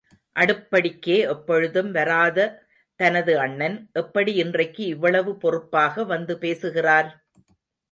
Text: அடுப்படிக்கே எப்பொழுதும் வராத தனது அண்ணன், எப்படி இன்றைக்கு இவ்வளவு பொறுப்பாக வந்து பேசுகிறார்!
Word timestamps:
அடுப்படிக்கே 0.35 1.17
எப்பொழுதும் 1.33 1.91
வராத 1.97 2.47
தனது 2.99 3.35
அண்ணன், 3.39 3.77
எப்படி 3.95 4.33
இன்றைக்கு 4.43 4.83
இவ்வளவு 4.87 5.33
பொறுப்பாக 5.37 6.05
வந்து 6.11 6.35
பேசுகிறார்! 6.43 7.09